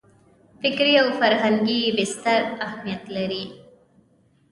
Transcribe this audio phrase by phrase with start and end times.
[0.61, 3.45] فکري او فرهنګي بستر اهمیت لري.